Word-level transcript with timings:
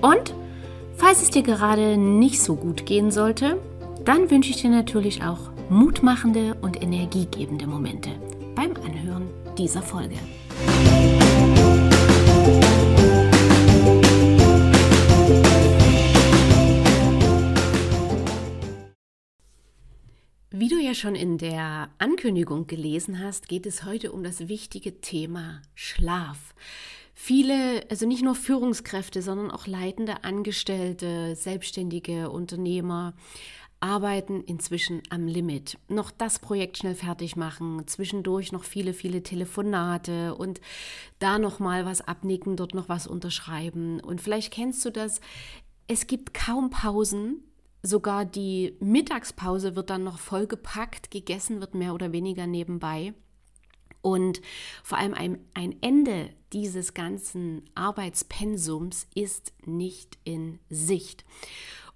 und 0.00 0.34
falls 0.96 1.22
es 1.22 1.30
dir 1.30 1.42
gerade 1.42 1.96
nicht 1.96 2.42
so 2.42 2.56
gut 2.56 2.86
gehen 2.86 3.10
sollte, 3.10 3.58
dann 4.04 4.30
wünsche 4.30 4.50
ich 4.50 4.60
dir 4.60 4.70
natürlich 4.70 5.22
auch 5.22 5.50
mutmachende 5.68 6.56
und 6.60 6.82
energiegebende 6.82 7.66
Momente 7.66 8.10
beim 8.54 8.74
Anhören 8.84 9.28
dieser 9.56 9.82
Folge. 9.82 10.16
Wie 20.56 20.68
du 20.68 20.78
ja 20.78 20.94
schon 20.94 21.16
in 21.16 21.36
der 21.36 21.90
Ankündigung 21.98 22.66
gelesen 22.66 23.18
hast, 23.18 23.48
geht 23.48 23.66
es 23.66 23.84
heute 23.84 24.12
um 24.12 24.22
das 24.22 24.48
wichtige 24.48 25.00
Thema 25.00 25.60
Schlaf. 25.74 26.54
Viele, 27.26 27.86
also 27.88 28.06
nicht 28.06 28.22
nur 28.22 28.34
Führungskräfte, 28.34 29.22
sondern 29.22 29.50
auch 29.50 29.66
leitende 29.66 30.24
Angestellte, 30.24 31.34
selbstständige 31.34 32.28
Unternehmer 32.28 33.14
arbeiten 33.80 34.42
inzwischen 34.42 35.00
am 35.08 35.26
Limit. 35.26 35.78
Noch 35.88 36.10
das 36.10 36.38
Projekt 36.38 36.76
schnell 36.76 36.94
fertig 36.94 37.34
machen, 37.34 37.86
zwischendurch 37.86 38.52
noch 38.52 38.64
viele, 38.64 38.92
viele 38.92 39.22
Telefonate 39.22 40.34
und 40.34 40.60
da 41.18 41.38
noch 41.38 41.60
mal 41.60 41.86
was 41.86 42.02
abnicken, 42.02 42.56
dort 42.56 42.74
noch 42.74 42.90
was 42.90 43.06
unterschreiben. 43.06 44.00
Und 44.00 44.20
vielleicht 44.20 44.52
kennst 44.52 44.84
du 44.84 44.90
das, 44.90 45.22
es 45.86 46.06
gibt 46.06 46.34
kaum 46.34 46.68
Pausen. 46.68 47.42
Sogar 47.82 48.26
die 48.26 48.76
Mittagspause 48.80 49.76
wird 49.76 49.88
dann 49.88 50.04
noch 50.04 50.18
vollgepackt, 50.18 51.10
gegessen 51.10 51.60
wird 51.60 51.74
mehr 51.74 51.94
oder 51.94 52.12
weniger 52.12 52.46
nebenbei. 52.46 53.14
Und 54.04 54.42
vor 54.82 54.98
allem 54.98 55.14
ein, 55.14 55.38
ein 55.54 55.80
Ende 55.80 56.28
dieses 56.52 56.92
ganzen 56.92 57.62
Arbeitspensums 57.74 59.06
ist 59.14 59.54
nicht 59.64 60.18
in 60.24 60.58
Sicht. 60.68 61.24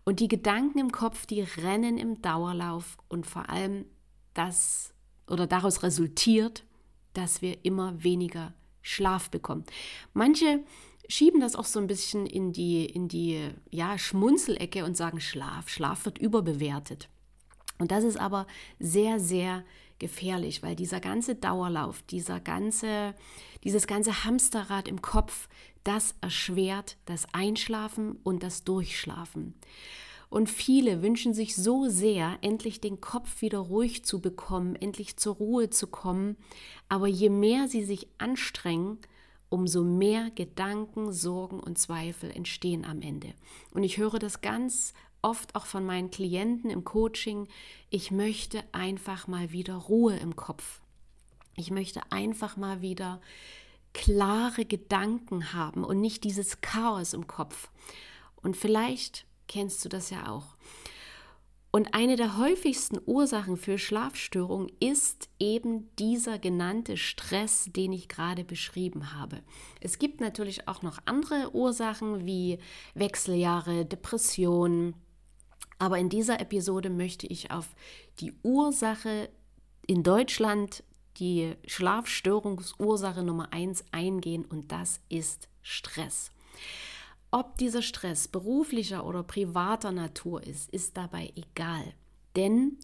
Und 0.05 0.21
die 0.21 0.29
Gedanken 0.29 0.79
im 0.79 0.91
Kopf, 0.91 1.27
die 1.27 1.43
rennen 1.43 1.99
im 1.99 2.23
Dauerlauf 2.23 2.97
und 3.09 3.27
vor 3.27 3.51
allem 3.51 3.85
das 4.33 4.95
oder 5.29 5.47
daraus 5.47 5.83
resultiert, 5.83 6.65
dass 7.13 7.43
wir 7.43 7.63
immer 7.67 8.03
weniger 8.03 8.55
Schlaf 8.81 9.29
bekommen. 9.29 9.65
Manche 10.15 10.65
schieben 11.11 11.43
das 11.43 11.57
auch 11.57 11.67
so 11.67 11.79
ein 11.79 11.89
bisschen 11.89 12.25
in 12.25 12.55
die, 12.55 12.87
in 12.87 13.09
die 13.09 13.51
ja, 13.71 13.99
Schmunzelecke 13.99 14.87
und 14.87 14.97
sagen, 14.97 15.21
Schlaf, 15.21 15.69
Schlaf 15.69 16.07
wird 16.07 16.17
überbewertet. 16.17 17.11
Und 17.79 17.91
das 17.91 18.03
ist 18.03 18.19
aber 18.19 18.47
sehr, 18.79 19.21
sehr 19.21 19.63
gefährlich, 19.99 20.63
weil 20.63 20.77
dieser 20.77 21.01
ganze 21.01 21.35
Dauerlauf, 21.35 22.03
dieser 22.03 22.41
ganze, 22.41 23.15
dieses 23.65 23.87
ganze 23.87 24.25
Hamsterrad 24.25 24.89
im 24.89 25.03
Kopf, 25.03 25.49
das 25.85 26.15
erschwert 26.21 26.97
das 27.07 27.27
Einschlafen 27.33 28.19
und 28.23 28.43
das 28.43 28.65
Durchschlafen. 28.65 29.55
Und 30.31 30.51
viele 30.51 31.03
wünschen 31.03 31.33
sich 31.33 31.57
so 31.57 31.89
sehr, 31.89 32.39
endlich 32.43 32.81
den 32.81 33.01
Kopf 33.01 33.41
wieder 33.41 33.59
ruhig 33.59 34.05
zu 34.05 34.21
bekommen, 34.21 34.77
endlich 34.77 35.17
zur 35.17 35.37
Ruhe 35.37 35.71
zu 35.71 35.87
kommen. 35.87 36.37
Aber 36.89 37.07
je 37.07 37.31
mehr 37.31 37.67
sie 37.67 37.83
sich 37.83 38.09
anstrengen, 38.19 38.99
umso 39.49 39.83
mehr 39.83 40.31
Gedanken, 40.31 41.13
Sorgen 41.13 41.61
und 41.61 41.79
Zweifel 41.79 42.31
entstehen 42.31 42.85
am 42.85 43.01
Ende. 43.01 43.33
Und 43.73 43.83
ich 43.83 43.97
höre 43.97 44.19
das 44.19 44.43
ganz 44.43 44.93
oft 45.23 45.55
auch 45.55 45.67
von 45.67 45.85
meinen 45.85 46.11
Klienten 46.11 46.71
im 46.71 46.85
Coaching, 46.85 47.49
ich 47.91 48.11
möchte 48.11 48.63
einfach 48.73 49.27
mal 49.27 49.53
wieder 49.53 49.75
Ruhe 49.75 50.17
im 50.17 50.37
Kopf. 50.37 50.81
Ich 51.57 51.71
möchte 51.71 52.01
einfach 52.11 52.57
mal 52.57 52.83
wieder 52.83 53.21
klare 53.93 54.65
Gedanken 54.65 55.53
haben 55.53 55.85
und 55.85 56.01
nicht 56.01 56.25
dieses 56.25 56.61
Chaos 56.61 57.15
im 57.15 57.27
Kopf. 57.27 57.71
Und 58.37 58.57
vielleicht 58.57 59.27
kennst 59.49 59.85
du 59.85 59.89
das 59.89 60.11
ja 60.11 60.31
auch. 60.31 60.57
Und 61.71 61.93
eine 61.93 62.17
der 62.17 62.39
häufigsten 62.39 62.99
Ursachen 63.05 63.59
für 63.59 63.77
Schlafstörungen 63.77 64.73
ist 64.81 65.29
eben 65.39 65.95
dieser 65.97 66.39
genannte 66.39 66.97
Stress, 66.97 67.69
den 67.71 67.93
ich 67.93 68.09
gerade 68.09 68.43
beschrieben 68.43 69.13
habe. 69.13 69.43
Es 69.81 69.99
gibt 69.99 70.21
natürlich 70.21 70.67
auch 70.67 70.83
noch 70.83 70.99
andere 71.05 71.55
Ursachen 71.55 72.25
wie 72.25 72.59
Wechseljahre, 72.95 73.85
Depressionen, 73.85 74.95
aber 75.79 75.99
in 75.99 76.09
dieser 76.09 76.41
Episode 76.41 76.91
möchte 76.91 77.27
ich 77.27 77.51
auf 77.51 77.69
die 78.21 78.35
Ursache 78.43 79.29
in 79.87 80.03
Deutschland, 80.03 80.83
die 81.19 81.55
Schlafstörungsursache 81.67 83.23
Nummer 83.23 83.53
eins 83.53 83.85
eingehen 83.91 84.45
und 84.45 84.71
das 84.73 85.01
ist 85.09 85.49
Stress. 85.63 86.31
Ob 87.31 87.59
dieser 87.59 87.83
Stress 87.83 88.29
beruflicher 88.29 89.05
oder 89.05 89.23
privater 89.23 89.93
Natur 89.93 90.43
ist, 90.43 90.71
ist 90.71 90.97
dabei 90.97 91.33
egal. 91.37 91.85
Denn 92.37 92.79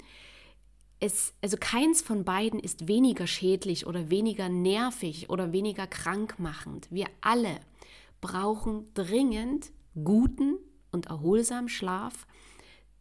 es, 1.00 1.34
also 1.42 1.56
keins 1.58 2.02
von 2.02 2.24
beiden 2.24 2.60
ist 2.60 2.88
weniger 2.88 3.26
schädlich 3.26 3.86
oder 3.86 4.10
weniger 4.10 4.48
nervig 4.48 5.30
oder 5.30 5.52
weniger 5.52 5.86
krankmachend. 5.86 6.88
Wir 6.90 7.06
alle 7.20 7.60
brauchen 8.20 8.92
dringend 8.94 9.70
guten 10.02 10.56
und 10.92 11.06
erholsamen 11.06 11.68
Schlaf, 11.68 12.26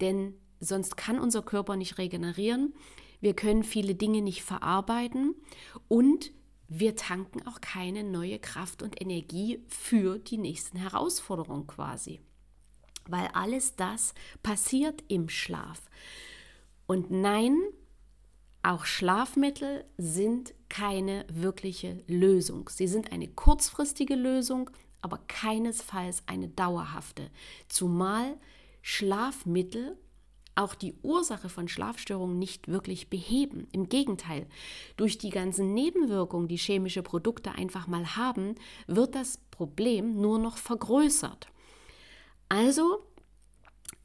denn 0.01 0.33
sonst 0.59 0.97
kann 0.97 1.19
unser 1.19 1.41
Körper 1.41 1.75
nicht 1.75 1.97
regenerieren. 1.97 2.73
Wir 3.21 3.35
können 3.35 3.63
viele 3.63 3.95
Dinge 3.95 4.21
nicht 4.21 4.43
verarbeiten 4.43 5.35
und 5.87 6.31
wir 6.67 6.95
tanken 6.95 7.45
auch 7.47 7.61
keine 7.61 8.03
neue 8.03 8.39
Kraft 8.39 8.81
und 8.81 8.99
Energie 8.99 9.63
für 9.67 10.17
die 10.17 10.37
nächsten 10.37 10.77
Herausforderungen 10.77 11.67
quasi. 11.67 12.19
Weil 13.07 13.27
alles 13.33 13.75
das 13.75 14.13
passiert 14.41 15.03
im 15.07 15.29
Schlaf. 15.29 15.81
Und 16.87 17.11
nein, 17.11 17.57
auch 18.63 18.85
Schlafmittel 18.85 19.85
sind 19.97 20.53
keine 20.69 21.25
wirkliche 21.31 22.01
Lösung. 22.07 22.69
Sie 22.69 22.87
sind 22.87 23.11
eine 23.11 23.27
kurzfristige 23.27 24.15
Lösung, 24.15 24.69
aber 25.01 25.19
keinesfalls 25.27 26.23
eine 26.27 26.47
dauerhafte. 26.47 27.29
Zumal 27.67 28.37
Schlafmittel 28.83 29.97
auch 30.55 30.75
die 30.75 30.93
Ursache 31.01 31.49
von 31.49 31.67
Schlafstörungen 31.67 32.37
nicht 32.37 32.67
wirklich 32.67 33.09
beheben. 33.09 33.67
Im 33.71 33.89
Gegenteil, 33.89 34.45
durch 34.97 35.17
die 35.17 35.31
ganzen 35.31 35.73
Nebenwirkungen, 35.73 36.47
die 36.47 36.57
chemische 36.57 37.01
Produkte 37.01 37.53
einfach 37.53 37.87
mal 37.87 38.15
haben, 38.15 38.55
wird 38.85 39.15
das 39.15 39.39
Problem 39.49 40.19
nur 40.21 40.37
noch 40.37 40.57
vergrößert. 40.57 41.47
Also, 42.49 43.03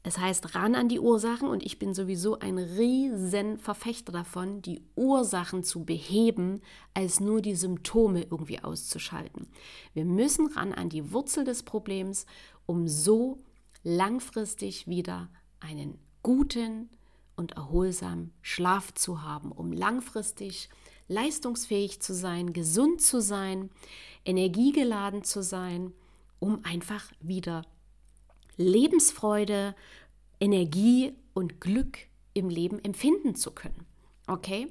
es 0.01 0.17
heißt 0.17 0.55
ran 0.55 0.75
an 0.75 0.87
die 0.87 0.99
Ursachen 0.99 1.49
und 1.49 1.63
ich 1.63 1.77
bin 1.77 1.93
sowieso 1.93 2.39
ein 2.39 2.57
riesen 2.57 3.59
Verfechter 3.59 4.11
davon, 4.11 4.61
die 4.61 4.81
Ursachen 4.95 5.63
zu 5.63 5.83
beheben, 5.83 6.61
als 6.93 7.19
nur 7.19 7.41
die 7.41 7.55
Symptome 7.55 8.23
irgendwie 8.23 8.59
auszuschalten. 8.63 9.47
Wir 9.93 10.05
müssen 10.05 10.47
ran 10.47 10.73
an 10.73 10.89
die 10.89 11.11
Wurzel 11.11 11.43
des 11.43 11.63
Problems, 11.63 12.25
um 12.65 12.87
so 12.87 13.43
langfristig 13.83 14.87
wieder 14.87 15.29
einen 15.59 15.97
guten 16.23 16.89
und 17.35 17.53
erholsamen 17.53 18.33
Schlaf 18.41 18.93
zu 18.93 19.21
haben, 19.21 19.51
um 19.51 19.71
langfristig 19.71 20.69
leistungsfähig 21.07 22.01
zu 22.01 22.13
sein, 22.13 22.53
gesund 22.53 23.01
zu 23.01 23.21
sein, 23.21 23.69
energiegeladen 24.25 25.23
zu 25.23 25.41
sein, 25.41 25.93
um 26.39 26.63
einfach 26.63 27.11
wieder 27.19 27.65
Lebensfreude, 28.57 29.75
Energie 30.39 31.13
und 31.33 31.61
Glück 31.61 31.97
im 32.33 32.49
Leben 32.49 32.83
empfinden 32.83 33.35
zu 33.35 33.51
können. 33.51 33.85
Okay? 34.27 34.67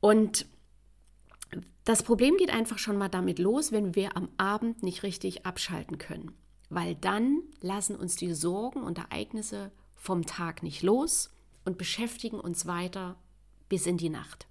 Und 0.00 0.46
das 1.84 2.02
Problem 2.02 2.36
geht 2.36 2.50
einfach 2.50 2.78
schon 2.78 2.96
mal 2.96 3.08
damit 3.08 3.38
los, 3.38 3.72
wenn 3.72 3.94
wir 3.94 4.16
am 4.16 4.28
Abend 4.38 4.82
nicht 4.82 5.02
richtig 5.02 5.44
abschalten 5.44 5.98
können 5.98 6.34
weil 6.74 6.94
dann 6.96 7.42
lassen 7.60 7.96
uns 7.96 8.16
die 8.16 8.34
Sorgen 8.34 8.82
und 8.82 8.98
Ereignisse 8.98 9.70
vom 9.94 10.26
Tag 10.26 10.62
nicht 10.62 10.82
los 10.82 11.30
und 11.64 11.78
beschäftigen 11.78 12.40
uns 12.40 12.66
weiter 12.66 13.16
bis 13.68 13.86
in 13.86 13.96
die 13.96 14.10
Nacht. 14.10 14.46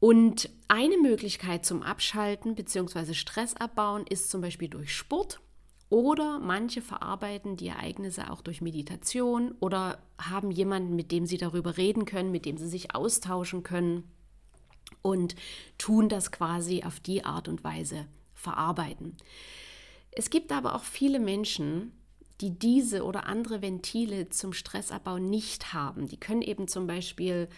Und 0.00 0.50
eine 0.68 0.96
Möglichkeit 0.98 1.64
zum 1.64 1.82
Abschalten 1.82 2.54
bzw. 2.54 3.14
Stress 3.14 3.54
abbauen 3.56 4.06
ist 4.06 4.30
zum 4.30 4.40
Beispiel 4.40 4.68
durch 4.68 4.94
Sport 4.94 5.40
Oder 5.90 6.38
manche 6.38 6.82
verarbeiten 6.82 7.56
die 7.56 7.68
Ereignisse 7.68 8.30
auch 8.30 8.42
durch 8.42 8.60
Meditation 8.60 9.52
oder 9.58 10.02
haben 10.18 10.50
jemanden, 10.50 10.94
mit 10.94 11.10
dem 11.10 11.24
sie 11.24 11.38
darüber 11.38 11.78
reden 11.78 12.04
können, 12.04 12.30
mit 12.30 12.44
dem 12.44 12.58
sie 12.58 12.68
sich 12.68 12.94
austauschen 12.94 13.62
können 13.62 14.04
und 15.00 15.34
tun 15.78 16.08
das 16.08 16.30
quasi 16.30 16.82
auf 16.84 17.00
die 17.00 17.24
Art 17.24 17.48
und 17.48 17.64
Weise 17.64 18.06
verarbeiten. 18.34 19.16
Es 20.18 20.30
gibt 20.30 20.50
aber 20.50 20.74
auch 20.74 20.82
viele 20.82 21.20
Menschen, 21.20 21.92
die 22.40 22.50
diese 22.50 23.04
oder 23.04 23.26
andere 23.28 23.62
Ventile 23.62 24.28
zum 24.30 24.52
Stressabbau 24.52 25.18
nicht 25.18 25.72
haben. 25.72 26.08
Die 26.08 26.18
können 26.18 26.42
eben 26.42 26.66
zum 26.66 26.88
Beispiel 26.88 27.48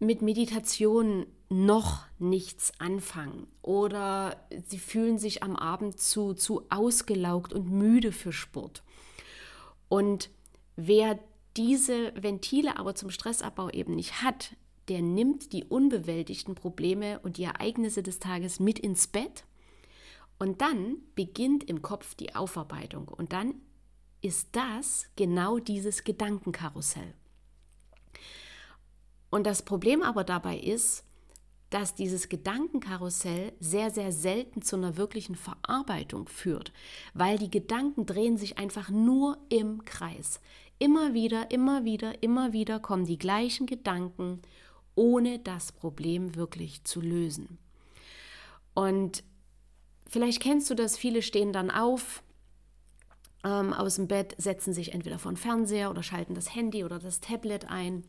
mit 0.00 0.20
Meditation 0.20 1.24
noch 1.48 2.04
nichts 2.18 2.78
anfangen 2.78 3.46
oder 3.62 4.36
sie 4.66 4.78
fühlen 4.78 5.16
sich 5.16 5.42
am 5.42 5.56
Abend 5.56 5.98
zu, 5.98 6.34
zu 6.34 6.66
ausgelaugt 6.68 7.54
und 7.54 7.72
müde 7.72 8.12
für 8.12 8.32
Sport. 8.32 8.82
Und 9.88 10.28
wer 10.76 11.18
diese 11.56 12.12
Ventile 12.20 12.76
aber 12.76 12.94
zum 12.94 13.08
Stressabbau 13.08 13.70
eben 13.70 13.94
nicht 13.94 14.20
hat, 14.20 14.56
der 14.88 15.00
nimmt 15.00 15.54
die 15.54 15.64
unbewältigten 15.64 16.54
Probleme 16.54 17.18
und 17.20 17.38
die 17.38 17.44
Ereignisse 17.44 18.02
des 18.02 18.18
Tages 18.18 18.60
mit 18.60 18.78
ins 18.78 19.06
Bett 19.06 19.44
und 20.38 20.60
dann 20.60 20.96
beginnt 21.14 21.64
im 21.64 21.82
Kopf 21.82 22.14
die 22.14 22.34
Aufarbeitung 22.34 23.08
und 23.08 23.32
dann 23.32 23.54
ist 24.20 24.48
das 24.52 25.06
genau 25.16 25.58
dieses 25.58 26.04
Gedankenkarussell. 26.04 27.14
Und 29.30 29.46
das 29.46 29.62
Problem 29.62 30.02
aber 30.02 30.24
dabei 30.24 30.58
ist, 30.58 31.04
dass 31.70 31.94
dieses 31.94 32.28
Gedankenkarussell 32.28 33.52
sehr, 33.58 33.90
sehr 33.90 34.12
selten 34.12 34.62
zu 34.62 34.76
einer 34.76 34.96
wirklichen 34.96 35.34
Verarbeitung 35.34 36.28
führt, 36.28 36.72
weil 37.14 37.36
die 37.36 37.50
Gedanken 37.50 38.06
drehen 38.06 38.36
sich 38.36 38.58
einfach 38.58 38.90
nur 38.90 39.38
im 39.48 39.84
Kreis. 39.84 40.40
Immer 40.78 41.14
wieder, 41.14 41.50
immer 41.50 41.84
wieder, 41.84 42.22
immer 42.22 42.52
wieder 42.52 42.78
kommen 42.78 43.06
die 43.06 43.18
gleichen 43.18 43.66
Gedanken, 43.66 44.40
ohne 44.94 45.40
das 45.40 45.72
Problem 45.72 46.36
wirklich 46.36 46.84
zu 46.84 47.00
lösen. 47.00 47.58
Und 48.74 49.24
vielleicht 50.08 50.40
kennst 50.40 50.70
du 50.70 50.74
das, 50.74 50.96
viele 50.96 51.22
stehen 51.22 51.52
dann 51.52 51.70
auf, 51.70 52.22
ähm, 53.44 53.72
aus 53.72 53.96
dem 53.96 54.08
Bett, 54.08 54.34
setzen 54.38 54.72
sich 54.72 54.92
entweder 54.92 55.18
vor 55.18 55.32
den 55.32 55.36
Fernseher 55.36 55.90
oder 55.90 56.02
schalten 56.02 56.34
das 56.34 56.54
Handy 56.54 56.84
oder 56.84 56.98
das 56.98 57.20
Tablet 57.20 57.68
ein. 57.68 58.04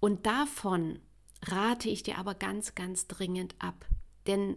Und 0.00 0.26
davon 0.26 0.98
rate 1.42 1.88
ich 1.88 2.02
dir 2.02 2.18
aber 2.18 2.34
ganz, 2.34 2.74
ganz 2.74 3.06
dringend 3.06 3.54
ab. 3.58 3.86
Denn 4.26 4.56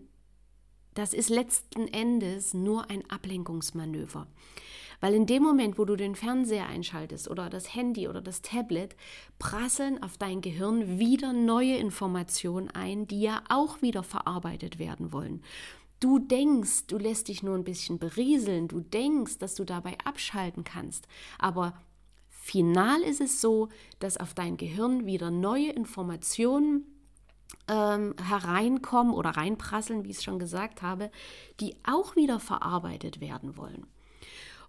das 0.93 1.13
ist 1.13 1.29
letzten 1.29 1.87
Endes 1.87 2.53
nur 2.53 2.89
ein 2.89 3.09
Ablenkungsmanöver. 3.09 4.27
Weil 4.99 5.15
in 5.15 5.25
dem 5.25 5.43
Moment, 5.43 5.77
wo 5.77 5.83
du 5.83 5.97
den 5.97 6.15
Fernseher 6.15 6.67
einschaltest 6.67 7.29
oder 7.29 7.49
das 7.49 7.75
Handy 7.75 8.07
oder 8.07 8.21
das 8.21 8.41
Tablet, 8.41 8.95
prasseln 9.37 10.01
auf 10.01 10.17
dein 10.17 10.39
Gehirn 10.39 10.97
wieder 10.97 11.33
neue 11.33 11.75
Informationen 11.75 12.69
ein, 12.69 13.05
die 13.07 13.21
ja 13.21 13.43
auch 13.49 13.81
wieder 13.81 14.03
verarbeitet 14.03 14.79
werden 14.79 15.11
wollen. 15.11 15.43
Du 16.03 16.19
denkst, 16.19 16.87
du 16.87 16.97
lässt 16.97 17.29
dich 17.29 17.43
nur 17.43 17.55
ein 17.55 17.63
bisschen 17.63 17.97
berieseln, 17.97 18.67
du 18.67 18.81
denkst, 18.81 19.37
dass 19.37 19.55
du 19.55 19.63
dabei 19.63 19.97
abschalten 20.03 20.65
kannst, 20.65 21.07
aber 21.39 21.79
final 22.27 22.99
ist 23.03 23.21
es 23.21 23.39
so, 23.39 23.69
dass 23.99 24.17
auf 24.17 24.33
dein 24.33 24.57
Gehirn 24.57 25.05
wieder 25.05 25.31
neue 25.31 25.71
Informationen 25.71 26.83
ähm, 27.69 28.15
hereinkommen 28.21 29.13
oder 29.13 29.29
reinprasseln, 29.29 30.03
wie 30.03 30.09
ich 30.09 30.17
es 30.17 30.23
schon 30.25 30.39
gesagt 30.39 30.81
habe, 30.81 31.09
die 31.61 31.73
auch 31.85 32.17
wieder 32.17 32.41
verarbeitet 32.41 33.21
werden 33.21 33.55
wollen. 33.55 33.87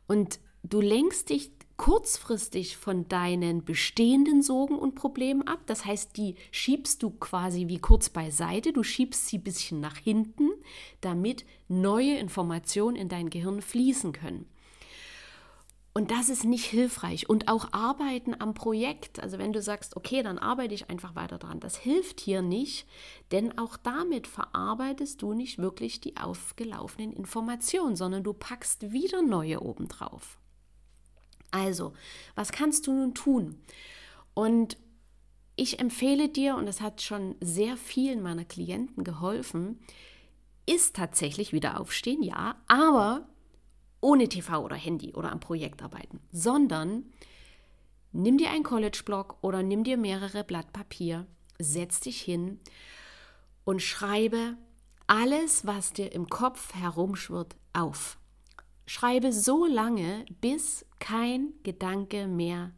Und 0.07 0.39
du 0.63 0.81
lenkst 0.81 1.31
dich 1.31 1.51
kurzfristig 1.77 2.77
von 2.77 3.09
deinen 3.09 3.65
bestehenden 3.65 4.43
Sorgen 4.43 4.79
und 4.79 4.95
Problemen 4.95 5.47
ab. 5.47 5.61
Das 5.67 5.85
heißt, 5.85 6.17
die 6.17 6.37
schiebst 6.51 7.03
du 7.03 7.11
quasi 7.11 7.69
wie 7.69 7.79
kurz 7.79 8.09
beiseite, 8.09 8.73
du 8.73 8.83
schiebst 8.83 9.29
sie 9.29 9.39
ein 9.39 9.45
bisschen 9.45 9.81
nach 9.81 9.97
hinten, 9.97 10.51
damit 11.01 11.45
neue 11.69 12.17
Informationen 12.19 12.97
in 12.97 13.09
dein 13.09 13.31
Gehirn 13.31 13.61
fließen 13.61 14.13
können. 14.13 14.47
Und 15.97 16.11
das 16.11 16.29
ist 16.29 16.45
nicht 16.45 16.65
hilfreich. 16.65 17.29
Und 17.29 17.47
auch 17.47 17.69
Arbeiten 17.73 18.35
am 18.41 18.53
Projekt, 18.53 19.21
also 19.21 19.39
wenn 19.39 19.53
du 19.53 19.63
sagst, 19.63 19.97
okay, 19.97 20.25
dann 20.25 20.39
arbeite 20.39 20.75
ich 20.75 20.91
einfach 20.91 21.15
weiter 21.15 21.39
dran, 21.39 21.61
das 21.61 21.77
hilft 21.77 22.21
hier 22.21 22.43
nicht, 22.43 22.85
denn 23.31 23.57
auch 23.59 23.77
damit 23.77 24.27
verarbeitest 24.27 25.23
du 25.23 25.35
nicht 25.35 25.59
wirklich 25.59 26.01
die 26.01 26.17
aufgelaufenen 26.17 27.13
Informationen, 27.13 27.95
sondern 27.95 28.25
du 28.25 28.33
packst 28.33 28.91
wieder 28.91 29.23
neue 29.23 29.63
obendrauf. 29.63 30.39
Also, 31.55 31.93
was 32.35 32.51
kannst 32.51 32.89
du 32.89 32.93
nun 32.93 33.15
tun? 33.15 33.61
Und 34.35 34.77
ich 35.55 35.79
empfehle 35.79 36.29
dir, 36.29 36.57
und 36.57 36.67
das 36.67 36.81
hat 36.81 37.01
schon 37.01 37.37
sehr 37.41 37.77
vielen 37.77 38.23
meiner 38.23 38.45
Klienten 38.45 39.05
geholfen, 39.05 39.79
ist 40.67 40.97
tatsächlich 40.97 41.53
wieder 41.53 41.79
aufstehen, 41.79 42.25
ja, 42.25 42.57
aber 42.67 43.29
ohne 44.01 44.29
TV 44.29 44.65
oder 44.65 44.75
Handy 44.75 45.15
oder 45.15 45.31
am 45.31 45.39
Projekt 45.39 45.81
arbeiten, 45.81 46.19
sondern 46.33 47.05
nimm 48.11 48.37
dir 48.37 48.51
einen 48.51 48.65
College-Blog 48.65 49.37
oder 49.43 49.63
nimm 49.63 49.85
dir 49.85 49.97
mehrere 49.97 50.43
Blatt 50.43 50.73
Papier, 50.73 51.25
setz 51.61 52.01
dich 52.01 52.21
hin 52.21 52.59
und 53.65 53.81
schreibe 53.81 54.57
alles, 55.07 55.65
was 55.67 55.93
dir 55.93 56.11
im 56.11 56.29
Kopf 56.29 56.75
herumschwirrt, 56.75 57.55
auf. 57.75 58.19
Schreibe 58.87 59.33
so 59.33 59.65
lange, 59.67 60.25
bis 60.41 60.85
kein 60.99 61.53
Gedanke 61.63 62.27
mehr 62.27 62.73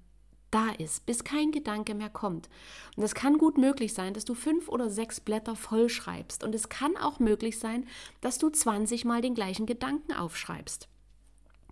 da 0.50 0.70
ist, 0.70 1.04
bis 1.06 1.24
kein 1.24 1.50
Gedanke 1.52 1.94
mehr 1.94 2.08
kommt. 2.08 2.48
Und 2.96 3.02
es 3.02 3.14
kann 3.14 3.38
gut 3.38 3.58
möglich 3.58 3.92
sein, 3.92 4.14
dass 4.14 4.24
du 4.24 4.34
fünf 4.34 4.68
oder 4.68 4.88
sechs 4.88 5.20
Blätter 5.20 5.56
voll 5.56 5.88
schreibst. 5.88 6.44
Und 6.44 6.54
es 6.54 6.68
kann 6.68 6.96
auch 6.96 7.18
möglich 7.18 7.58
sein, 7.58 7.86
dass 8.20 8.38
du 8.38 8.48
20 8.48 9.04
Mal 9.04 9.20
den 9.20 9.34
gleichen 9.34 9.66
Gedanken 9.66 10.12
aufschreibst. 10.12 10.88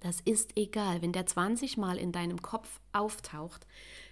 Das 0.01 0.21
ist 0.21 0.57
egal. 0.57 1.01
Wenn 1.01 1.13
der 1.13 1.25
20 1.25 1.79
Mal 1.79 1.97
in 1.97 2.13
deinem 2.13 2.43
Kopf 2.43 2.81
auftaucht, 2.93 3.67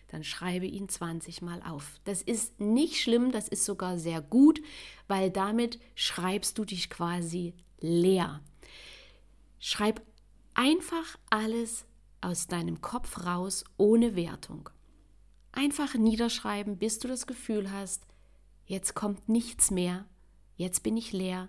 dann 0.08 0.24
schreibe 0.24 0.66
ihn 0.66 0.88
20 0.88 1.42
Mal 1.42 1.62
auf. 1.62 2.00
Das 2.04 2.22
ist 2.22 2.60
nicht 2.60 3.00
schlimm, 3.00 3.32
das 3.32 3.48
ist 3.48 3.64
sogar 3.64 3.98
sehr 3.98 4.22
gut, 4.22 4.60
weil 5.08 5.30
damit 5.30 5.80
schreibst 5.94 6.56
du 6.56 6.64
dich 6.64 6.88
quasi 6.88 7.54
leer. 7.80 8.40
Schreib 9.58 10.02
einfach 10.54 11.18
alles 11.30 11.84
aus 12.20 12.46
deinem 12.46 12.80
Kopf 12.80 13.24
raus 13.24 13.64
ohne 13.76 14.14
Wertung. 14.16 14.70
Einfach 15.52 15.94
niederschreiben, 15.94 16.78
bis 16.78 16.98
du 16.98 17.08
das 17.08 17.26
Gefühl 17.26 17.70
hast, 17.70 18.06
jetzt 18.66 18.94
kommt 18.94 19.28
nichts 19.28 19.70
mehr, 19.70 20.06
jetzt 20.56 20.82
bin 20.82 20.96
ich 20.96 21.12
leer 21.12 21.48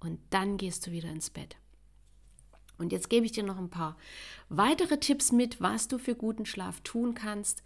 und 0.00 0.20
dann 0.30 0.58
gehst 0.58 0.86
du 0.86 0.92
wieder 0.92 1.10
ins 1.10 1.30
Bett. 1.30 1.56
Und 2.78 2.92
jetzt 2.92 3.10
gebe 3.10 3.26
ich 3.26 3.32
dir 3.32 3.44
noch 3.44 3.58
ein 3.58 3.70
paar 3.70 3.96
weitere 4.48 4.98
Tipps 4.98 5.32
mit, 5.32 5.60
was 5.60 5.88
du 5.88 5.98
für 5.98 6.14
guten 6.14 6.46
Schlaf 6.46 6.80
tun 6.80 7.14
kannst, 7.14 7.62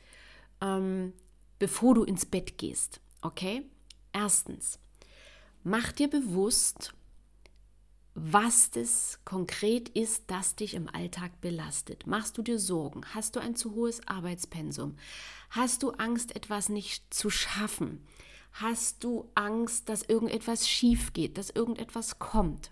ähm, 0.61 1.13
bevor 1.59 1.95
du 1.95 2.05
ins 2.05 2.27
Bett 2.27 2.59
gehst. 2.59 3.01
Okay? 3.23 3.63
Erstens, 4.13 4.79
mach 5.63 5.93
dir 5.93 6.09
bewusst, 6.09 6.95
was 8.19 8.71
das 8.71 9.21
konkret 9.27 9.91
ist, 9.91 10.25
das 10.29 10.57
dich 10.57 10.73
im 10.73 10.89
Alltag 10.89 11.39
belastet. 11.43 12.07
Machst 12.07 12.39
du 12.39 12.43
dir 12.43 12.59
Sorgen? 12.59 13.03
Hast 13.15 13.37
du 13.37 13.41
ein 13.41 13.57
zu 13.57 13.75
hohes 13.75 14.09
Arbeitspensum? 14.09 14.97
Hast 15.51 15.83
du 15.83 15.91
Angst, 15.91 16.35
etwas 16.35 16.71
nicht 16.71 17.13
zu 17.13 17.29
schaffen? 17.29 18.07
Hast 18.53 19.05
du 19.05 19.31
Angst, 19.35 19.91
dass 19.91 20.03
irgendetwas 20.03 20.67
schief 20.67 21.13
geht, 21.13 21.37
dass 21.37 21.51
irgendetwas 21.51 22.19
kommt? 22.19 22.71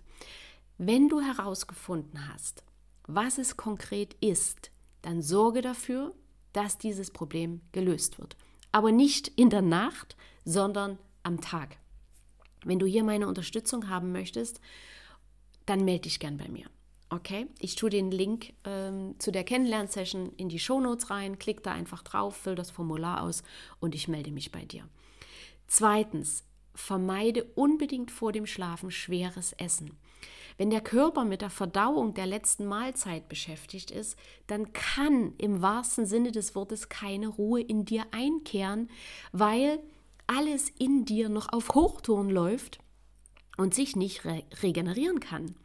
Wenn 0.79 1.09
du 1.09 1.21
herausgefunden 1.21 2.27
hast, 2.27 2.63
was 3.05 3.37
es 3.37 3.55
konkret 3.55 4.15
ist, 4.21 4.71
dann 5.03 5.21
sorge 5.21 5.61
dafür, 5.61 6.15
dass 6.53 6.79
dieses 6.79 7.11
Problem 7.11 7.61
gelöst 7.71 8.17
wird. 8.17 8.35
Aber 8.71 8.91
nicht 8.91 9.27
in 9.27 9.51
der 9.51 9.61
Nacht, 9.61 10.17
sondern 10.43 10.97
am 11.21 11.39
Tag. 11.39 11.77
Wenn 12.63 12.79
du 12.79 12.87
hier 12.87 13.03
meine 13.03 13.27
Unterstützung 13.27 13.89
haben 13.89 14.11
möchtest, 14.11 14.59
dann 15.65 15.85
melde 15.85 16.03
dich 16.03 16.19
gern 16.19 16.37
bei 16.37 16.47
mir. 16.47 16.65
Okay, 17.09 17.47
ich 17.59 17.75
tue 17.75 17.89
den 17.89 18.11
Link 18.11 18.53
ähm, 18.63 19.15
zu 19.19 19.31
der 19.31 19.43
Kennenlernsession 19.43 20.31
in 20.37 20.49
die 20.49 20.59
Shownotes 20.59 21.09
rein, 21.11 21.37
klick 21.37 21.61
da 21.63 21.71
einfach 21.71 22.01
drauf, 22.01 22.35
füll 22.35 22.55
das 22.55 22.71
Formular 22.71 23.21
aus 23.21 23.43
und 23.79 23.93
ich 23.93 24.07
melde 24.07 24.31
mich 24.31 24.51
bei 24.51 24.65
dir. 24.65 24.87
Zweitens, 25.67 26.43
vermeide 26.73 27.43
unbedingt 27.55 28.11
vor 28.11 28.31
dem 28.31 28.45
Schlafen 28.45 28.91
schweres 28.91 29.53
Essen. 29.53 29.91
Wenn 30.57 30.69
der 30.69 30.81
Körper 30.81 31.25
mit 31.25 31.41
der 31.41 31.49
Verdauung 31.49 32.13
der 32.13 32.25
letzten 32.25 32.65
Mahlzeit 32.65 33.27
beschäftigt 33.27 33.91
ist, 33.91 34.17
dann 34.47 34.73
kann 34.73 35.33
im 35.37 35.61
wahrsten 35.61 36.05
Sinne 36.05 36.31
des 36.31 36.55
Wortes 36.55 36.89
keine 36.89 37.27
Ruhe 37.27 37.61
in 37.61 37.85
dir 37.85 38.05
einkehren, 38.11 38.89
weil 39.31 39.79
alles 40.27 40.69
in 40.79 41.05
dir 41.05 41.29
noch 41.29 41.51
auf 41.51 41.69
Hochtouren 41.75 42.29
läuft 42.29 42.79
und 43.57 43.73
sich 43.73 43.95
nicht 43.95 44.25
re 44.25 44.43
regenerieren 44.61 45.19
kann. 45.19 45.55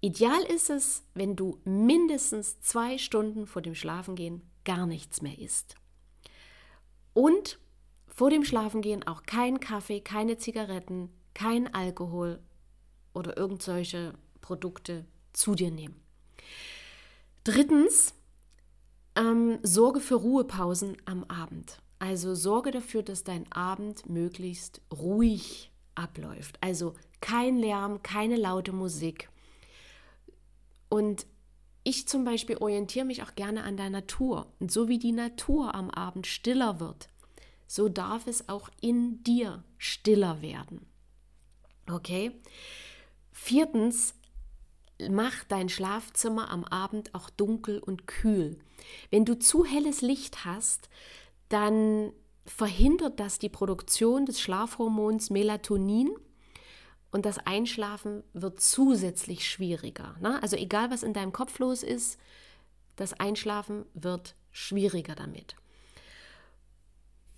Ideal 0.00 0.42
ist 0.44 0.70
es, 0.70 1.02
wenn 1.14 1.36
du 1.36 1.60
mindestens 1.64 2.60
zwei 2.60 2.96
Stunden 2.96 3.46
vor 3.46 3.60
dem 3.60 3.74
Schlafengehen 3.74 4.42
gar 4.64 4.86
nichts 4.86 5.20
mehr 5.20 5.38
isst. 5.38 5.74
Und 7.12 7.58
vor 8.06 8.30
dem 8.30 8.44
Schlafengehen 8.44 9.06
auch 9.06 9.24
kein 9.24 9.60
Kaffee, 9.60 10.00
keine 10.00 10.38
Zigaretten, 10.38 11.10
kein 11.34 11.72
Alkohol 11.74 12.40
oder 13.12 13.36
irgendwelche 13.36 14.14
Produkte 14.40 15.04
zu 15.32 15.54
dir 15.54 15.70
nehmen. 15.70 16.00
Drittens, 17.44 18.14
ähm, 19.16 19.58
sorge 19.62 20.00
für 20.00 20.16
Ruhepausen 20.16 20.96
am 21.04 21.24
Abend. 21.24 21.80
Also 21.98 22.34
sorge 22.34 22.70
dafür, 22.70 23.02
dass 23.02 23.24
dein 23.24 23.50
Abend 23.52 24.08
möglichst 24.08 24.80
ruhig 24.92 25.69
abläuft. 26.00 26.58
Also 26.60 26.94
kein 27.20 27.58
Lärm, 27.58 28.02
keine 28.02 28.36
laute 28.36 28.72
Musik. 28.72 29.28
Und 30.88 31.26
ich 31.84 32.08
zum 32.08 32.24
Beispiel 32.24 32.56
orientiere 32.56 33.04
mich 33.04 33.22
auch 33.22 33.34
gerne 33.34 33.62
an 33.62 33.76
der 33.76 33.90
Natur. 33.90 34.52
Und 34.58 34.72
so 34.72 34.88
wie 34.88 34.98
die 34.98 35.12
Natur 35.12 35.74
am 35.74 35.90
Abend 35.90 36.26
stiller 36.26 36.80
wird, 36.80 37.08
so 37.66 37.88
darf 37.88 38.26
es 38.26 38.48
auch 38.48 38.68
in 38.80 39.22
dir 39.22 39.62
stiller 39.78 40.42
werden. 40.42 40.86
Okay? 41.88 42.32
Viertens, 43.32 44.14
mach 45.08 45.44
dein 45.44 45.68
Schlafzimmer 45.68 46.50
am 46.50 46.64
Abend 46.64 47.14
auch 47.14 47.30
dunkel 47.30 47.78
und 47.78 48.06
kühl. 48.06 48.58
Wenn 49.10 49.24
du 49.24 49.38
zu 49.38 49.64
helles 49.64 50.02
Licht 50.02 50.44
hast, 50.44 50.90
dann 51.48 52.12
verhindert 52.50 53.20
das 53.20 53.38
die 53.38 53.48
Produktion 53.48 54.26
des 54.26 54.40
Schlafhormons 54.40 55.30
Melatonin 55.30 56.10
und 57.12 57.24
das 57.24 57.38
Einschlafen 57.38 58.22
wird 58.32 58.60
zusätzlich 58.60 59.48
schwieriger. 59.48 60.16
Ne? 60.20 60.42
Also 60.42 60.56
egal, 60.56 60.90
was 60.90 61.02
in 61.02 61.14
deinem 61.14 61.32
Kopf 61.32 61.58
los 61.58 61.82
ist, 61.82 62.18
das 62.96 63.14
Einschlafen 63.14 63.86
wird 63.94 64.34
schwieriger 64.50 65.14
damit. 65.14 65.56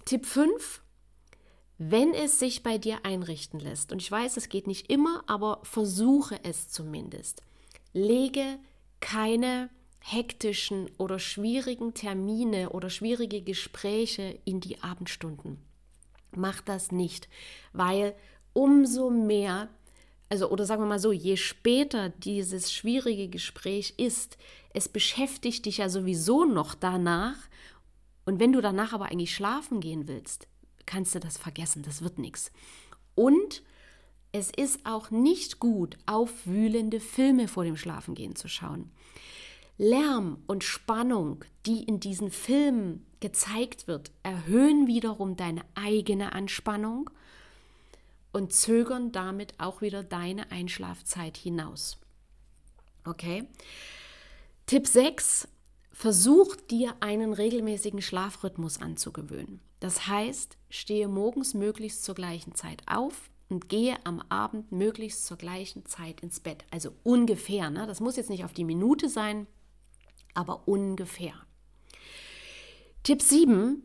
Tipp 0.04 0.26
5. 0.26 0.82
Wenn 1.78 2.14
es 2.14 2.38
sich 2.38 2.62
bei 2.62 2.78
dir 2.78 3.04
einrichten 3.04 3.60
lässt, 3.60 3.92
und 3.92 4.00
ich 4.00 4.10
weiß, 4.10 4.36
es 4.36 4.48
geht 4.48 4.66
nicht 4.66 4.90
immer, 4.90 5.24
aber 5.26 5.60
versuche 5.62 6.40
es 6.42 6.68
zumindest, 6.68 7.42
lege 7.92 8.58
keine 9.00 9.68
hektischen 10.02 10.90
oder 10.98 11.18
schwierigen 11.18 11.94
Termine 11.94 12.70
oder 12.70 12.90
schwierige 12.90 13.40
Gespräche 13.40 14.38
in 14.44 14.60
die 14.60 14.82
Abendstunden. 14.82 15.58
Mach 16.34 16.60
das 16.60 16.92
nicht, 16.92 17.28
weil 17.72 18.14
umso 18.52 19.10
mehr, 19.10 19.68
also 20.28 20.50
oder 20.50 20.66
sagen 20.66 20.82
wir 20.82 20.88
mal 20.88 20.98
so, 20.98 21.12
je 21.12 21.36
später 21.36 22.08
dieses 22.08 22.72
schwierige 22.72 23.28
Gespräch 23.28 23.94
ist, 23.96 24.38
es 24.74 24.88
beschäftigt 24.88 25.66
dich 25.66 25.78
ja 25.78 25.88
sowieso 25.88 26.44
noch 26.44 26.74
danach. 26.74 27.36
Und 28.24 28.40
wenn 28.40 28.52
du 28.52 28.60
danach 28.60 28.92
aber 28.92 29.06
eigentlich 29.06 29.34
schlafen 29.34 29.80
gehen 29.80 30.08
willst, 30.08 30.48
kannst 30.86 31.14
du 31.14 31.20
das 31.20 31.36
vergessen, 31.36 31.82
das 31.82 32.02
wird 32.02 32.18
nichts. 32.18 32.50
Und 33.14 33.62
es 34.32 34.50
ist 34.50 34.86
auch 34.86 35.10
nicht 35.10 35.58
gut, 35.58 35.98
aufwühlende 36.06 37.00
Filme 37.00 37.48
vor 37.48 37.64
dem 37.64 37.76
Schlafengehen 37.76 38.34
zu 38.34 38.48
schauen. 38.48 38.90
Lärm 39.78 40.42
und 40.46 40.64
Spannung, 40.64 41.44
die 41.66 41.82
in 41.82 41.98
diesen 41.98 42.30
Filmen 42.30 43.06
gezeigt 43.20 43.88
wird, 43.88 44.10
erhöhen 44.22 44.86
wiederum 44.86 45.36
deine 45.36 45.62
eigene 45.74 46.32
Anspannung 46.32 47.10
und 48.32 48.52
zögern 48.52 49.12
damit 49.12 49.54
auch 49.58 49.80
wieder 49.80 50.02
deine 50.02 50.50
Einschlafzeit 50.50 51.36
hinaus. 51.36 51.98
Okay? 53.04 53.44
Tipp 54.66 54.86
6. 54.86 55.48
Versuch 55.90 56.56
dir 56.56 56.94
einen 57.00 57.32
regelmäßigen 57.32 58.02
Schlafrhythmus 58.02 58.80
anzugewöhnen. 58.80 59.60
Das 59.80 60.06
heißt, 60.06 60.56
stehe 60.70 61.08
morgens 61.08 61.54
möglichst 61.54 62.04
zur 62.04 62.14
gleichen 62.14 62.54
Zeit 62.54 62.82
auf 62.86 63.30
und 63.48 63.68
gehe 63.68 63.96
am 64.04 64.22
Abend 64.28 64.72
möglichst 64.72 65.26
zur 65.26 65.36
gleichen 65.36 65.84
Zeit 65.86 66.20
ins 66.22 66.40
Bett. 66.40 66.64
Also 66.70 66.92
ungefähr. 67.02 67.68
Ne? 67.70 67.86
Das 67.86 68.00
muss 68.00 68.16
jetzt 68.16 68.30
nicht 68.30 68.44
auf 68.44 68.52
die 68.52 68.64
Minute 68.64 69.08
sein, 69.08 69.46
aber 70.34 70.66
ungefähr. 70.66 71.34
Tipp 73.02 73.20
7. 73.22 73.82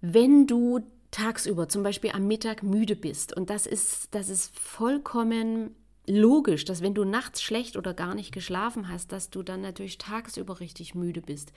Wenn 0.00 0.46
du 0.46 0.80
tagsüber, 1.10 1.68
zum 1.68 1.82
Beispiel 1.82 2.10
am 2.10 2.26
Mittag 2.26 2.62
müde 2.62 2.96
bist. 2.96 3.36
Und 3.36 3.48
das 3.48 3.66
ist, 3.66 4.14
das 4.14 4.28
ist 4.28 4.58
vollkommen 4.58 5.74
logisch, 6.06 6.64
dass 6.64 6.82
wenn 6.82 6.94
du 6.94 7.04
nachts 7.04 7.40
schlecht 7.40 7.76
oder 7.76 7.94
gar 7.94 8.14
nicht 8.14 8.32
geschlafen 8.32 8.88
hast, 8.88 9.12
dass 9.12 9.30
du 9.30 9.42
dann 9.42 9.60
natürlich 9.60 9.98
tagsüber 9.98 10.60
richtig 10.60 10.94
müde 10.94 11.22
bist. 11.22 11.52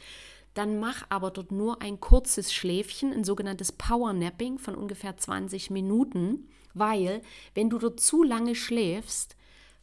Dann 0.54 0.80
mach 0.80 1.06
aber 1.10 1.32
dort 1.32 1.52
nur 1.52 1.82
ein 1.82 2.00
kurzes 2.00 2.54
Schläfchen, 2.54 3.12
ein 3.14 3.24
sogenanntes 3.24 3.72
Powernapping 3.72 4.60
von 4.60 4.76
ungefähr 4.76 5.18
20 5.18 5.70
Minuten, 5.72 6.48
weil 6.74 7.22
wenn 7.54 7.70
du 7.70 7.80
dort 7.80 8.00
zu 8.00 8.24
lange 8.24 8.56
schläfst, 8.56 9.36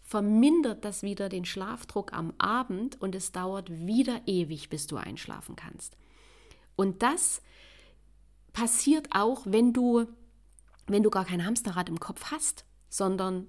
vermindert 0.04 0.84
das 0.84 1.02
wieder 1.02 1.28
den 1.28 1.46
Schlafdruck 1.46 2.12
am 2.12 2.34
Abend 2.38 3.00
und 3.00 3.14
es 3.14 3.32
dauert 3.32 3.70
wieder 3.70 4.20
ewig, 4.26 4.68
bis 4.68 4.86
du 4.86 4.96
einschlafen 4.96 5.56
kannst. 5.56 5.96
Und 6.76 7.02
das 7.02 7.40
passiert 8.52 9.08
auch, 9.12 9.42
wenn 9.46 9.72
du, 9.72 10.06
wenn 10.86 11.02
du 11.02 11.10
gar 11.10 11.24
kein 11.24 11.44
Hamsterrad 11.44 11.88
im 11.88 11.98
Kopf 11.98 12.30
hast, 12.30 12.66
sondern 12.90 13.48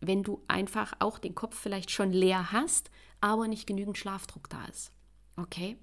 wenn 0.00 0.24
du 0.24 0.42
einfach 0.48 0.92
auch 0.98 1.18
den 1.18 1.36
Kopf 1.36 1.56
vielleicht 1.56 1.92
schon 1.92 2.12
leer 2.12 2.50
hast, 2.50 2.90
aber 3.20 3.46
nicht 3.46 3.68
genügend 3.68 3.96
Schlafdruck 3.96 4.50
da 4.50 4.64
ist. 4.64 4.90
Okay? 5.36 5.78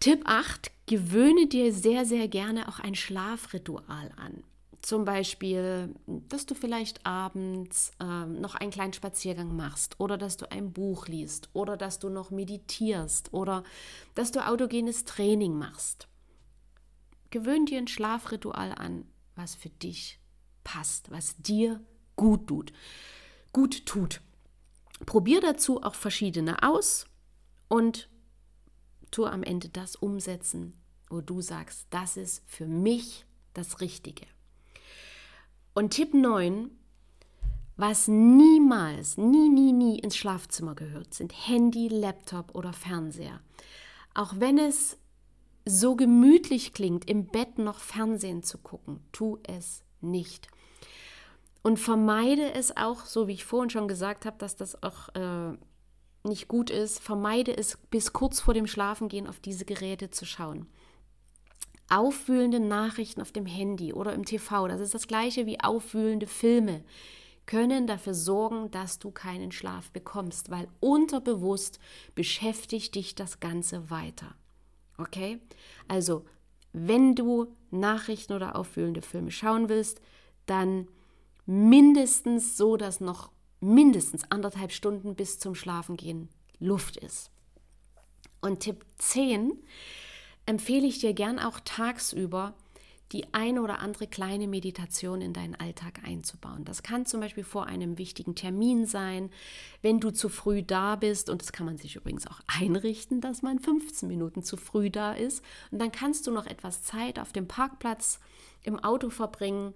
Tipp 0.00 0.22
8, 0.26 0.70
gewöhne 0.84 1.46
dir 1.46 1.72
sehr, 1.72 2.04
sehr 2.04 2.28
gerne 2.28 2.68
auch 2.68 2.78
ein 2.78 2.94
Schlafritual 2.94 4.12
an. 4.16 4.44
Zum 4.86 5.04
Beispiel, 5.04 5.96
dass 6.06 6.46
du 6.46 6.54
vielleicht 6.54 7.04
abends 7.04 7.90
äh, 7.98 8.24
noch 8.24 8.54
einen 8.54 8.70
kleinen 8.70 8.92
Spaziergang 8.92 9.56
machst 9.56 9.98
oder 9.98 10.16
dass 10.16 10.36
du 10.36 10.48
ein 10.52 10.72
Buch 10.72 11.08
liest 11.08 11.50
oder 11.54 11.76
dass 11.76 11.98
du 11.98 12.08
noch 12.08 12.30
meditierst 12.30 13.32
oder 13.32 13.64
dass 14.14 14.30
du 14.30 14.46
autogenes 14.46 15.04
Training 15.04 15.58
machst. 15.58 16.06
Gewöhn 17.30 17.66
dir 17.66 17.78
ein 17.78 17.88
Schlafritual 17.88 18.70
an, 18.78 19.06
was 19.34 19.56
für 19.56 19.70
dich 19.70 20.20
passt, 20.62 21.10
was 21.10 21.36
dir 21.36 21.80
gut 22.14 22.46
tut. 22.46 22.72
Gut 23.52 23.86
tut. 23.86 24.20
Probier 25.04 25.40
dazu 25.40 25.82
auch 25.82 25.96
verschiedene 25.96 26.62
aus 26.62 27.08
und 27.66 28.08
tu 29.10 29.26
am 29.26 29.42
Ende 29.42 29.68
das 29.68 29.96
umsetzen, 29.96 30.74
wo 31.10 31.20
du 31.20 31.40
sagst, 31.40 31.88
das 31.90 32.16
ist 32.16 32.44
für 32.46 32.68
mich 32.68 33.26
das 33.52 33.80
Richtige. 33.80 34.26
Und 35.76 35.90
Tipp 35.90 36.14
9, 36.14 36.70
was 37.76 38.08
niemals, 38.08 39.18
nie, 39.18 39.50
nie, 39.50 39.74
nie 39.74 39.98
ins 39.98 40.16
Schlafzimmer 40.16 40.74
gehört, 40.74 41.12
sind 41.12 41.34
Handy, 41.34 41.88
Laptop 41.88 42.54
oder 42.54 42.72
Fernseher. 42.72 43.40
Auch 44.14 44.32
wenn 44.38 44.56
es 44.56 44.96
so 45.66 45.94
gemütlich 45.94 46.72
klingt, 46.72 47.06
im 47.10 47.26
Bett 47.26 47.58
noch 47.58 47.80
Fernsehen 47.80 48.42
zu 48.42 48.56
gucken, 48.56 49.00
tu 49.12 49.38
es 49.42 49.82
nicht. 50.00 50.48
Und 51.62 51.78
vermeide 51.78 52.54
es 52.54 52.74
auch, 52.78 53.04
so 53.04 53.28
wie 53.28 53.34
ich 53.34 53.44
vorhin 53.44 53.68
schon 53.68 53.86
gesagt 53.86 54.24
habe, 54.24 54.38
dass 54.38 54.56
das 54.56 54.82
auch 54.82 55.10
äh, 55.14 55.58
nicht 56.24 56.48
gut 56.48 56.70
ist, 56.70 57.00
vermeide 57.00 57.54
es 57.54 57.76
bis 57.90 58.14
kurz 58.14 58.40
vor 58.40 58.54
dem 58.54 58.66
Schlafengehen 58.66 59.26
auf 59.26 59.40
diese 59.40 59.66
Geräte 59.66 60.10
zu 60.10 60.24
schauen. 60.24 60.68
Aufwühlende 61.88 62.60
Nachrichten 62.60 63.20
auf 63.20 63.32
dem 63.32 63.46
Handy 63.46 63.92
oder 63.92 64.12
im 64.12 64.24
TV, 64.24 64.66
das 64.68 64.80
ist 64.80 64.94
das 64.94 65.06
gleiche 65.06 65.46
wie 65.46 65.60
aufwühlende 65.60 66.26
Filme, 66.26 66.82
können 67.46 67.86
dafür 67.86 68.14
sorgen, 68.14 68.70
dass 68.72 68.98
du 68.98 69.12
keinen 69.12 69.52
Schlaf 69.52 69.90
bekommst, 69.92 70.50
weil 70.50 70.66
unterbewusst 70.80 71.78
beschäftigt 72.14 72.96
dich 72.96 73.14
das 73.14 73.38
Ganze 73.38 73.88
weiter. 73.88 74.34
Okay? 74.98 75.38
Also, 75.86 76.24
wenn 76.72 77.14
du 77.14 77.54
Nachrichten 77.70 78.32
oder 78.32 78.56
aufwühlende 78.56 79.02
Filme 79.02 79.30
schauen 79.30 79.68
willst, 79.68 80.00
dann 80.46 80.88
mindestens 81.46 82.56
so, 82.56 82.76
dass 82.76 83.00
noch 83.00 83.30
mindestens 83.60 84.30
anderthalb 84.30 84.72
Stunden 84.72 85.14
bis 85.14 85.38
zum 85.38 85.54
Schlafengehen 85.54 86.28
Luft 86.58 86.96
ist. 86.96 87.30
Und 88.40 88.60
Tipp 88.60 88.84
10 88.98 89.52
empfehle 90.46 90.86
ich 90.86 91.00
dir 91.00 91.12
gern 91.12 91.38
auch 91.38 91.60
tagsüber 91.64 92.54
die 93.12 93.32
eine 93.32 93.62
oder 93.62 93.78
andere 93.78 94.08
kleine 94.08 94.48
Meditation 94.48 95.20
in 95.20 95.32
deinen 95.32 95.54
Alltag 95.54 96.00
einzubauen. 96.04 96.64
Das 96.64 96.82
kann 96.82 97.06
zum 97.06 97.20
Beispiel 97.20 97.44
vor 97.44 97.66
einem 97.66 97.98
wichtigen 97.98 98.34
Termin 98.34 98.84
sein, 98.84 99.30
wenn 99.80 100.00
du 100.00 100.10
zu 100.10 100.28
früh 100.28 100.62
da 100.62 100.96
bist. 100.96 101.30
Und 101.30 101.40
das 101.40 101.52
kann 101.52 101.66
man 101.66 101.78
sich 101.78 101.94
übrigens 101.96 102.26
auch 102.26 102.40
einrichten, 102.60 103.20
dass 103.20 103.42
man 103.42 103.60
15 103.60 104.08
Minuten 104.08 104.42
zu 104.42 104.56
früh 104.56 104.90
da 104.90 105.12
ist. 105.12 105.42
Und 105.70 105.78
dann 105.78 105.92
kannst 105.92 106.26
du 106.26 106.32
noch 106.32 106.46
etwas 106.46 106.82
Zeit 106.82 107.20
auf 107.20 107.32
dem 107.32 107.46
Parkplatz 107.46 108.18
im 108.64 108.80
Auto 108.80 109.10
verbringen 109.10 109.72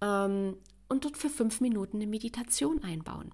ähm, 0.00 0.56
und 0.88 1.04
dort 1.04 1.18
für 1.18 1.28
fünf 1.28 1.60
Minuten 1.60 1.98
eine 1.98 2.06
Meditation 2.06 2.82
einbauen. 2.82 3.32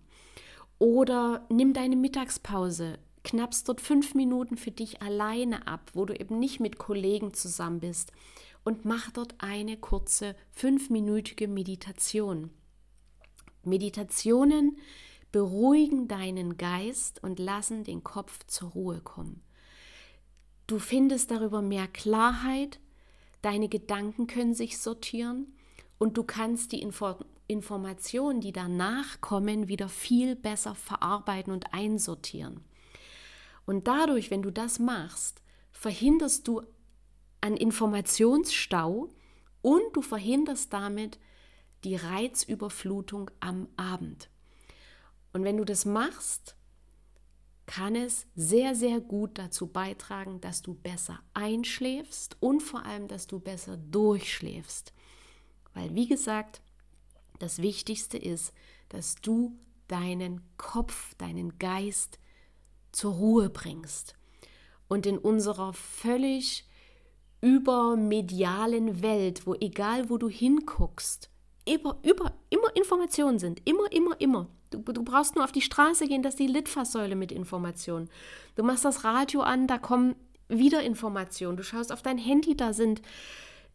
Oder 0.80 1.46
nimm 1.48 1.74
deine 1.74 1.96
Mittagspause, 1.96 2.98
knappst 3.24 3.68
dort 3.68 3.80
fünf 3.80 4.14
Minuten 4.14 4.56
für 4.56 4.70
dich 4.70 5.02
alleine 5.02 5.66
ab, 5.66 5.90
wo 5.94 6.04
du 6.04 6.18
eben 6.18 6.38
nicht 6.38 6.60
mit 6.60 6.78
Kollegen 6.78 7.34
zusammen 7.34 7.80
bist 7.80 8.12
und 8.64 8.84
mach 8.84 9.10
dort 9.10 9.34
eine 9.38 9.76
kurze 9.76 10.36
fünfminütige 10.50 11.48
Meditation. 11.48 12.50
Meditationen 13.64 14.78
beruhigen 15.32 16.08
deinen 16.08 16.56
Geist 16.56 17.22
und 17.22 17.38
lassen 17.38 17.84
den 17.84 18.02
Kopf 18.02 18.46
zur 18.46 18.70
Ruhe 18.70 19.00
kommen. 19.00 19.42
Du 20.66 20.78
findest 20.78 21.30
darüber 21.30 21.62
mehr 21.62 21.88
Klarheit, 21.88 22.78
deine 23.42 23.68
Gedanken 23.68 24.26
können 24.26 24.54
sich 24.54 24.78
sortieren 24.78 25.54
und 25.98 26.16
du 26.16 26.24
kannst 26.24 26.72
die 26.72 26.82
Info 26.82 27.16
Informationen, 27.46 28.42
die 28.42 28.52
danach 28.52 29.22
kommen, 29.22 29.68
wieder 29.68 29.88
viel 29.88 30.36
besser 30.36 30.74
verarbeiten 30.74 31.50
und 31.50 31.72
einsortieren. 31.72 32.60
Und 33.68 33.86
dadurch, 33.86 34.30
wenn 34.30 34.40
du 34.40 34.50
das 34.50 34.78
machst, 34.78 35.42
verhinderst 35.72 36.48
du 36.48 36.62
einen 37.42 37.58
Informationsstau 37.58 39.10
und 39.60 39.82
du 39.92 40.00
verhinderst 40.00 40.72
damit 40.72 41.18
die 41.84 41.94
Reizüberflutung 41.94 43.30
am 43.40 43.68
Abend. 43.76 44.30
Und 45.34 45.44
wenn 45.44 45.58
du 45.58 45.66
das 45.66 45.84
machst, 45.84 46.56
kann 47.66 47.94
es 47.94 48.26
sehr, 48.34 48.74
sehr 48.74 49.00
gut 49.00 49.36
dazu 49.36 49.66
beitragen, 49.66 50.40
dass 50.40 50.62
du 50.62 50.72
besser 50.72 51.20
einschläfst 51.34 52.38
und 52.40 52.62
vor 52.62 52.86
allem, 52.86 53.06
dass 53.06 53.26
du 53.26 53.38
besser 53.38 53.76
durchschläfst. 53.76 54.94
Weil, 55.74 55.94
wie 55.94 56.08
gesagt, 56.08 56.62
das 57.38 57.60
Wichtigste 57.60 58.16
ist, 58.16 58.54
dass 58.88 59.16
du 59.16 59.58
deinen 59.88 60.40
Kopf, 60.56 61.14
deinen 61.16 61.58
Geist 61.58 62.18
zur 62.98 63.14
Ruhe 63.14 63.48
bringst. 63.48 64.14
Und 64.88 65.06
in 65.06 65.18
unserer 65.18 65.72
völlig 65.72 66.66
übermedialen 67.40 69.02
Welt, 69.02 69.46
wo 69.46 69.54
egal 69.54 70.10
wo 70.10 70.18
du 70.18 70.28
hinguckst, 70.28 71.30
immer, 71.64 71.98
über, 72.02 72.32
immer 72.50 72.74
Informationen 72.74 73.38
sind, 73.38 73.62
immer, 73.64 73.92
immer, 73.92 74.20
immer. 74.20 74.48
Du, 74.70 74.78
du 74.78 75.04
brauchst 75.04 75.36
nur 75.36 75.44
auf 75.44 75.52
die 75.52 75.62
Straße 75.62 76.08
gehen, 76.08 76.22
das 76.22 76.34
ist 76.34 76.40
die 76.40 76.48
Litfaßsäule 76.48 77.14
mit 77.14 77.30
Informationen. 77.30 78.10
Du 78.56 78.64
machst 78.64 78.84
das 78.84 79.04
Radio 79.04 79.42
an, 79.42 79.68
da 79.68 79.78
kommen 79.78 80.16
wieder 80.48 80.82
Informationen. 80.82 81.56
Du 81.56 81.62
schaust 81.62 81.92
auf 81.92 82.02
dein 82.02 82.18
Handy, 82.18 82.56
da 82.56 82.72
sind, 82.72 83.00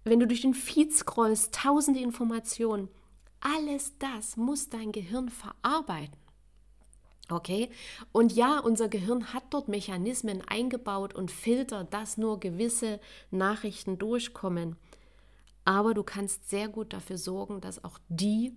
wenn 0.04 0.20
du 0.20 0.28
durch 0.28 0.42
den 0.42 0.54
Feed 0.54 0.94
scrollst, 0.94 1.56
tausende 1.56 2.02
Informationen. 2.02 2.90
Alles 3.40 3.98
das 4.00 4.36
muss 4.36 4.70
dein 4.70 4.92
Gehirn 4.92 5.30
verarbeiten. 5.30 6.23
Okay? 7.34 7.70
Und 8.12 8.34
ja, 8.34 8.60
unser 8.60 8.90
Gehirn 8.90 9.34
hat 9.34 9.44
dort 9.50 9.68
Mechanismen 9.68 10.42
eingebaut 10.48 11.16
und 11.16 11.32
Filter, 11.32 11.84
dass 11.84 12.18
nur 12.18 12.40
gewisse 12.40 13.00
Nachrichten 13.32 13.98
durchkommen. 13.98 14.76
Aber 15.66 15.94
du 15.94 16.04
kannst 16.04 16.50
sehr 16.50 16.68
gut 16.68 16.94
dafür 16.94 17.18
sorgen, 17.18 17.60
dass 17.62 17.84
auch 17.84 17.98
die 18.10 18.54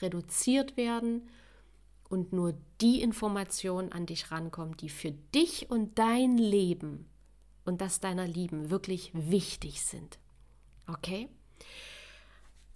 reduziert 0.00 0.76
werden 0.76 1.28
und 2.08 2.32
nur 2.32 2.54
die 2.80 3.02
Informationen 3.02 3.92
an 3.92 4.06
dich 4.06 4.30
rankommen, 4.30 4.76
die 4.76 4.88
für 4.88 5.10
dich 5.10 5.70
und 5.70 5.98
dein 5.98 6.38
Leben 6.38 7.06
und 7.64 7.80
das 7.80 8.00
deiner 8.00 8.26
Lieben 8.26 8.70
wirklich 8.70 9.10
wichtig 9.14 9.82
sind. 9.82 10.18
Okay? 10.86 11.28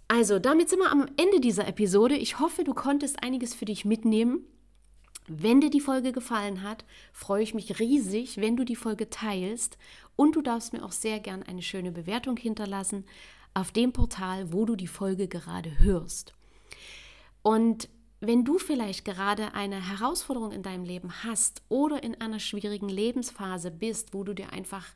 Also, 0.07 0.39
damit 0.39 0.69
sind 0.69 0.79
wir 0.79 0.91
am 0.91 1.07
Ende 1.17 1.39
dieser 1.39 1.67
Episode. 1.67 2.15
Ich 2.15 2.39
hoffe, 2.39 2.63
du 2.63 2.73
konntest 2.73 3.23
einiges 3.23 3.53
für 3.53 3.65
dich 3.65 3.85
mitnehmen. 3.85 4.43
Wenn 5.31 5.61
dir 5.61 5.69
die 5.69 5.79
Folge 5.79 6.11
gefallen 6.11 6.63
hat, 6.63 6.83
freue 7.13 7.43
ich 7.43 7.53
mich 7.53 7.79
riesig, 7.79 8.37
wenn 8.37 8.57
du 8.57 8.65
die 8.65 8.75
Folge 8.75 9.11
teilst 9.11 9.77
und 10.15 10.35
du 10.35 10.41
darfst 10.41 10.73
mir 10.73 10.83
auch 10.83 10.91
sehr 10.91 11.19
gern 11.19 11.43
eine 11.43 11.61
schöne 11.61 11.91
Bewertung 11.91 12.35
hinterlassen 12.35 13.05
auf 13.53 13.71
dem 13.71 13.93
Portal, 13.93 14.51
wo 14.51 14.65
du 14.65 14.75
die 14.75 14.87
Folge 14.87 15.27
gerade 15.27 15.77
hörst. 15.79 16.33
Und 17.43 17.89
wenn 18.21 18.43
du 18.43 18.57
vielleicht 18.57 19.05
gerade 19.05 19.53
eine 19.53 19.87
Herausforderung 19.87 20.51
in 20.51 20.63
deinem 20.63 20.83
Leben 20.83 21.23
hast 21.23 21.61
oder 21.69 22.01
in 22.01 22.19
einer 22.19 22.39
schwierigen 22.39 22.89
Lebensphase 22.89 23.69
bist, 23.69 24.15
wo 24.15 24.23
du 24.23 24.33
dir 24.33 24.51
einfach, 24.51 24.87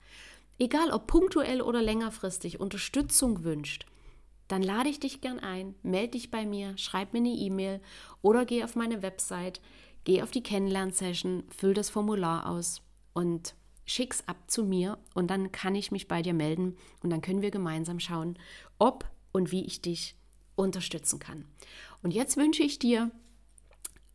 egal 0.58 0.90
ob 0.90 1.06
punktuell 1.06 1.62
oder 1.62 1.84
längerfristig, 1.84 2.60
Unterstützung 2.60 3.44
wünscht, 3.44 3.86
dann 4.48 4.64
lade 4.64 4.90
ich 4.90 5.00
dich 5.00 5.22
gern 5.22 5.40
ein, 5.40 5.76
melde 5.84 6.12
dich 6.12 6.32
bei 6.32 6.46
mir, 6.46 6.76
schreib 6.78 7.14
mir 7.14 7.20
eine 7.20 7.30
E-Mail 7.30 7.82
oder 8.24 8.46
geh 8.46 8.64
auf 8.64 8.76
meine 8.76 9.04
Website, 9.04 9.62
geh 10.04 10.22
auf 10.22 10.32
die 10.32 10.44
Kennenlernsession, 10.44 11.44
füll 11.50 11.74
das 11.74 11.90
Formular 11.90 12.50
aus 12.50 12.82
und 13.14 13.56
schick's 13.86 14.24
ab 14.28 14.38
zu 14.48 14.64
mir 14.64 14.98
und 15.14 15.30
dann 15.30 15.52
kann 15.52 15.76
ich 15.76 15.92
mich 15.92 16.08
bei 16.08 16.22
dir 16.22 16.34
melden 16.34 16.78
und 17.02 17.10
dann 17.10 17.22
können 17.22 17.42
wir 17.42 17.52
gemeinsam 17.52 18.00
schauen, 18.00 18.38
ob 18.80 19.10
und 19.32 19.52
wie 19.52 19.66
ich 19.66 19.82
dich 19.82 20.16
unterstützen 20.56 21.20
kann. 21.20 21.46
Und 22.02 22.14
jetzt 22.14 22.38
wünsche 22.38 22.64
ich 22.64 22.80
dir, 22.80 23.12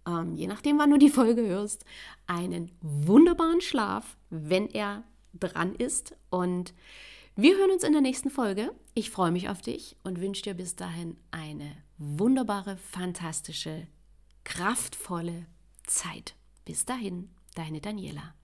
ähm, 0.06 0.34
je 0.34 0.46
nachdem, 0.46 0.78
wann 0.78 0.90
du 0.90 0.98
die 0.98 1.10
Folge 1.10 1.42
hörst, 1.42 1.84
einen 2.26 2.72
wunderbaren 2.80 3.60
Schlaf, 3.60 4.16
wenn 4.30 4.68
er 4.68 5.04
dran 5.34 5.74
ist. 5.74 6.16
Und 6.30 6.74
wir 7.36 7.56
hören 7.56 7.70
uns 7.70 7.84
in 7.84 7.92
der 7.92 8.00
nächsten 8.00 8.30
Folge. 8.30 8.72
Ich 8.94 9.10
freue 9.10 9.30
mich 9.30 9.48
auf 9.48 9.60
dich 9.60 9.96
und 10.04 10.20
wünsche 10.20 10.42
dir 10.42 10.54
bis 10.54 10.76
dahin 10.76 11.16
eine 11.30 11.76
wunderbare, 11.98 12.76
fantastische, 12.76 13.86
kraftvolle 14.44 15.46
Zeit. 15.88 16.36
Bis 16.64 16.84
dahin, 16.84 17.34
deine 17.54 17.80
Daniela. 17.80 18.34